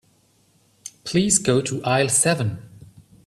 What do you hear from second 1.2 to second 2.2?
go to aisle